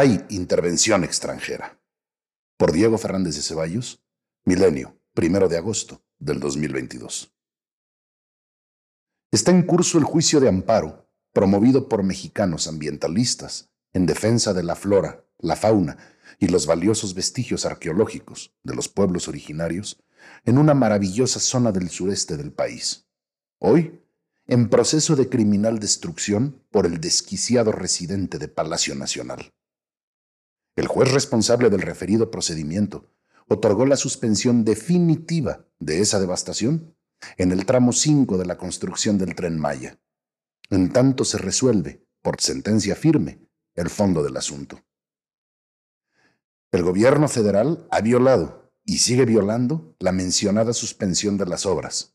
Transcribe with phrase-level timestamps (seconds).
[0.00, 1.82] Hay intervención extranjera.
[2.56, 4.00] Por Diego Fernández de Ceballos,
[4.44, 7.34] Milenio, primero de agosto del 2022.
[9.32, 14.76] Está en curso el juicio de amparo promovido por mexicanos ambientalistas en defensa de la
[14.76, 15.96] flora, la fauna
[16.38, 20.00] y los valiosos vestigios arqueológicos de los pueblos originarios
[20.44, 23.08] en una maravillosa zona del sureste del país.
[23.58, 24.00] Hoy,
[24.46, 29.52] en proceso de criminal destrucción por el desquiciado residente de Palacio Nacional.
[30.78, 33.10] El juez responsable del referido procedimiento
[33.48, 36.94] otorgó la suspensión definitiva de esa devastación
[37.36, 39.98] en el tramo 5 de la construcción del tren Maya.
[40.70, 43.44] En tanto se resuelve, por sentencia firme,
[43.74, 44.78] el fondo del asunto.
[46.70, 52.14] El gobierno federal ha violado y sigue violando la mencionada suspensión de las obras,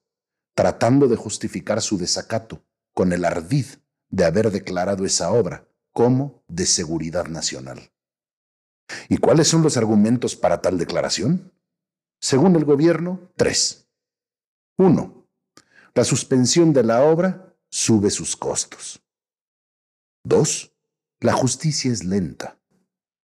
[0.55, 3.65] tratando de justificar su desacato con el ardid
[4.07, 7.92] de haber declarado esa obra como de seguridad nacional.
[9.09, 11.51] ¿Y cuáles son los argumentos para tal declaración?
[12.19, 13.87] Según el gobierno, tres.
[14.77, 15.27] Uno,
[15.93, 19.01] la suspensión de la obra sube sus costos.
[20.23, 20.73] Dos,
[21.19, 22.59] la justicia es lenta.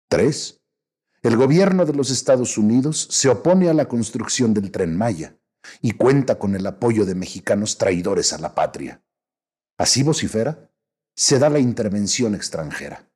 [0.09, 0.61] Tres,
[1.21, 5.37] el gobierno de los Estados Unidos se opone a la construcción del tren Maya
[5.81, 9.03] y cuenta con el apoyo de mexicanos traidores a la patria.
[9.77, 10.71] Así vocifera,
[11.15, 13.08] se da la intervención extranjera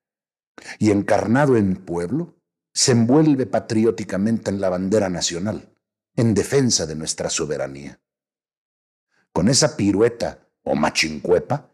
[0.80, 2.36] y encarnado en pueblo,
[2.74, 5.74] se envuelve patrióticamente en la bandera nacional,
[6.16, 8.02] en defensa de nuestra soberanía.
[9.32, 11.70] Con esa pirueta o machincuepa,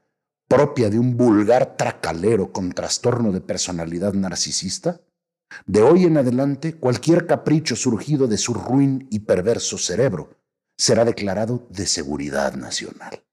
[0.48, 5.02] propia de un vulgar tracalero con trastorno de personalidad narcisista,
[5.66, 10.38] de hoy en adelante cualquier capricho surgido de su ruin y perverso cerebro
[10.78, 13.26] será declarado de seguridad nacional,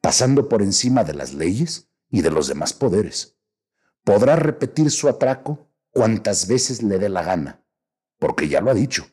[0.00, 3.36] pasando por encima de las leyes y de los demás poderes
[4.04, 7.64] podrá repetir su atraco cuantas veces le dé la gana,
[8.18, 9.06] porque ya lo ha dicho,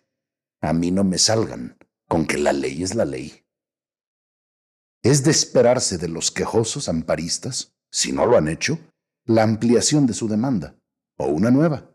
[0.61, 3.45] a mí no me salgan con que la ley es la ley.
[5.03, 8.79] Es de esperarse de los quejosos amparistas, si no lo han hecho,
[9.25, 10.75] la ampliación de su demanda,
[11.17, 11.91] o una nueva,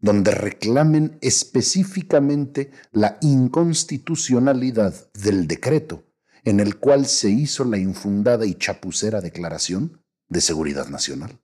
[0.00, 6.04] donde reclamen específicamente la inconstitucionalidad del decreto
[6.44, 11.40] en el cual se hizo la infundada y chapucera declaración de seguridad nacional.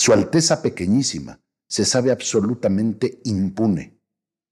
[0.00, 4.00] Su Alteza Pequeñísima se sabe absolutamente impune.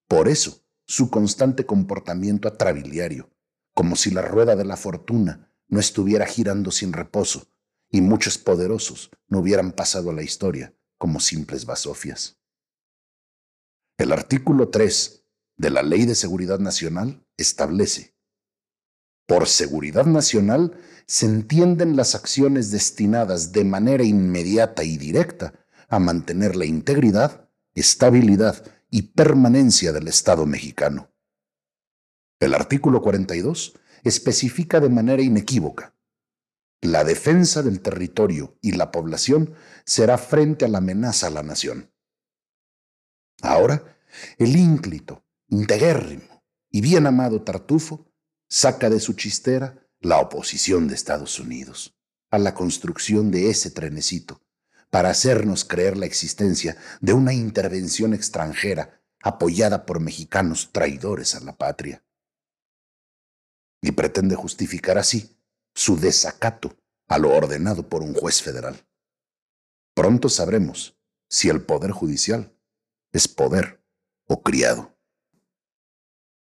[0.06, 3.34] Por eso, su constante comportamiento atrabiliario,
[3.72, 7.50] como si la rueda de la fortuna no estuviera girando sin reposo
[7.90, 12.38] y muchos poderosos no hubieran pasado a la historia como simples basofias.
[13.96, 15.24] El artículo 3
[15.56, 18.17] de la Ley de Seguridad Nacional establece,
[19.28, 25.52] por seguridad nacional se entienden las acciones destinadas de manera inmediata y directa
[25.88, 31.12] a mantener la integridad, estabilidad y permanencia del Estado mexicano.
[32.40, 35.94] El artículo 42 especifica de manera inequívoca
[36.80, 41.92] la defensa del territorio y la población será frente a la amenaza a la nación.
[43.42, 43.98] Ahora,
[44.38, 48.06] el ínclito, integuérrimo y bien amado Tartufo
[48.48, 51.96] saca de su chistera la oposición de Estados Unidos
[52.30, 54.40] a la construcción de ese trenecito
[54.90, 61.56] para hacernos creer la existencia de una intervención extranjera apoyada por mexicanos traidores a la
[61.56, 62.04] patria.
[63.82, 65.36] Y pretende justificar así
[65.74, 66.76] su desacato
[67.06, 68.86] a lo ordenado por un juez federal.
[69.94, 70.98] Pronto sabremos
[71.28, 72.56] si el poder judicial
[73.12, 73.84] es poder
[74.26, 74.97] o criado.